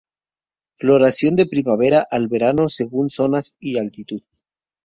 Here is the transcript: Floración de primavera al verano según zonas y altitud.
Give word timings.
Floración 0.79 1.35
de 1.35 1.45
primavera 1.45 2.03
al 2.09 2.27
verano 2.27 2.69
según 2.69 3.11
zonas 3.11 3.55
y 3.59 3.77
altitud. 3.77 4.23